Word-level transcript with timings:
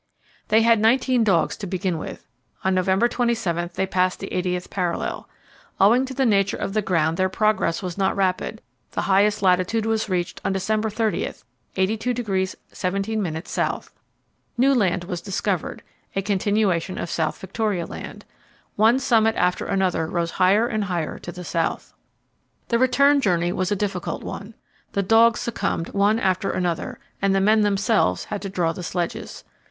They 0.47 0.63
had 0.63 0.79
nineteen 0.79 1.23
dogs 1.23 1.55
to 1.57 1.67
begin 1.67 1.99
with. 1.99 2.25
On 2.63 2.73
November 2.73 3.07
27 3.07 3.69
they 3.75 3.85
passed 3.85 4.17
the 4.19 4.29
80th 4.31 4.71
parallel. 4.71 5.29
Owing 5.79 6.05
to 6.07 6.15
the 6.15 6.25
nature 6.25 6.57
of 6.57 6.73
the 6.73 6.81
ground 6.81 7.17
their 7.17 7.29
progress 7.29 7.83
was 7.83 7.99
not 7.99 8.15
rapid; 8.15 8.63
the 8.93 9.01
highest 9.03 9.43
latitude 9.43 9.85
was 9.85 10.09
reached 10.09 10.41
on 10.43 10.53
December 10.53 10.89
30 10.89 11.31
82° 11.75 12.55
17' 12.71 13.35
S. 13.37 13.89
New 14.57 14.73
land 14.73 15.03
was 15.03 15.21
discovered 15.21 15.83
a 16.15 16.23
continuation 16.23 16.97
of 16.97 17.07
South 17.11 17.37
Victoria 17.37 17.85
Land. 17.85 18.25
One 18.75 18.97
summit 18.97 19.35
after 19.35 19.67
another 19.67 20.07
rose 20.07 20.31
higher 20.31 20.65
and 20.65 20.85
higher 20.85 21.19
to 21.19 21.31
the 21.31 21.43
south. 21.43 21.93
The 22.69 22.79
return 22.79 23.21
journey 23.21 23.51
was 23.53 23.71
a 23.71 23.75
difficult 23.75 24.23
one. 24.23 24.55
The 24.93 25.03
dogs 25.03 25.41
succumbed 25.41 25.89
one 25.89 26.17
after 26.17 26.49
another, 26.49 26.97
and 27.21 27.35
the 27.35 27.39
men 27.39 27.61
themselves 27.61 28.23
had 28.25 28.41
to 28.41 28.49
draw 28.49 28.71
the 28.73 28.81
sledges. 28.81 29.43